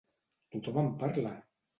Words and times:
Tothom 0.55 0.81
en 0.83 0.89
parla! 1.03 1.35